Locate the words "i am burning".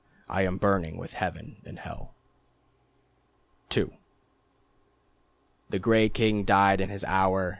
0.27-0.97